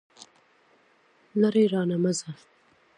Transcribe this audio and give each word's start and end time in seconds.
لرې 1.41 1.63
رانه 1.73 1.97
مه 2.03 2.11
ځه. 2.17 2.29